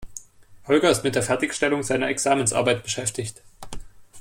Holger 0.67 0.89
ist 0.89 1.03
mit 1.03 1.13
der 1.13 1.21
Fertigstellung 1.21 1.83
seiner 1.83 2.07
Examensarbeit 2.07 2.81
beschäftigt. 2.81 3.43